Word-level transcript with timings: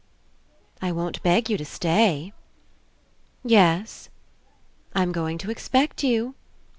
I 0.87 0.91
won't 0.91 1.21
beg 1.21 1.47
you 1.47 1.59
to 1.59 1.63
stay.... 1.65 2.33
Yes.... 3.43 4.09
I'm 4.95 5.11
going 5.11 5.37
to 5.37 5.51
expect 5.51 6.03
you 6.03 6.33